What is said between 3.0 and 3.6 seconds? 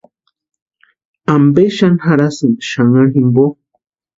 jimpo?